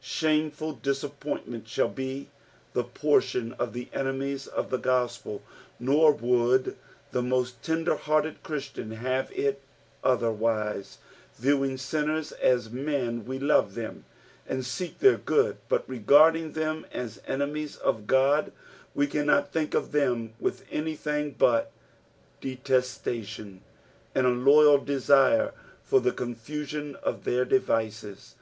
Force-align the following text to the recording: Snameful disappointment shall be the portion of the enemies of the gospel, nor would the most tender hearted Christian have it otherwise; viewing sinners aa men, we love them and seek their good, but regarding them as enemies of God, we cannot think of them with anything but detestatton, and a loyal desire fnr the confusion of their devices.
Snameful 0.00 0.74
disappointment 0.80 1.66
shall 1.66 1.88
be 1.88 2.30
the 2.72 2.84
portion 2.84 3.52
of 3.54 3.72
the 3.72 3.88
enemies 3.92 4.46
of 4.46 4.70
the 4.70 4.76
gospel, 4.78 5.42
nor 5.80 6.12
would 6.12 6.76
the 7.10 7.20
most 7.20 7.64
tender 7.64 7.96
hearted 7.96 8.44
Christian 8.44 8.92
have 8.92 9.32
it 9.32 9.60
otherwise; 10.04 10.98
viewing 11.36 11.76
sinners 11.76 12.32
aa 12.40 12.58
men, 12.70 13.24
we 13.24 13.40
love 13.40 13.74
them 13.74 14.04
and 14.48 14.64
seek 14.64 15.00
their 15.00 15.16
good, 15.16 15.56
but 15.68 15.82
regarding 15.90 16.52
them 16.52 16.86
as 16.92 17.20
enemies 17.26 17.76
of 17.78 18.06
God, 18.06 18.52
we 18.94 19.08
cannot 19.08 19.52
think 19.52 19.74
of 19.74 19.90
them 19.90 20.32
with 20.38 20.64
anything 20.70 21.34
but 21.36 21.72
detestatton, 22.40 23.62
and 24.14 24.26
a 24.28 24.30
loyal 24.30 24.78
desire 24.78 25.52
fnr 25.90 26.04
the 26.04 26.12
confusion 26.12 26.94
of 27.02 27.24
their 27.24 27.44
devices. 27.44 28.36